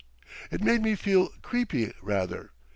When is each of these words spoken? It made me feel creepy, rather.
It 0.49 0.61
made 0.63 0.81
me 0.81 0.95
feel 0.95 1.29
creepy, 1.43 1.93
rather. 2.01 2.53